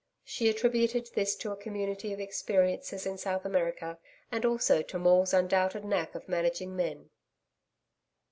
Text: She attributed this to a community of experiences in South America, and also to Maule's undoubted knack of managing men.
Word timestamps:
She 0.23 0.49
attributed 0.49 1.11
this 1.13 1.35
to 1.35 1.51
a 1.51 1.55
community 1.55 2.11
of 2.11 2.19
experiences 2.19 3.05
in 3.05 3.19
South 3.19 3.45
America, 3.45 3.99
and 4.31 4.43
also 4.45 4.81
to 4.81 4.97
Maule's 4.97 5.31
undoubted 5.31 5.85
knack 5.85 6.15
of 6.15 6.27
managing 6.27 6.75
men. 6.75 7.11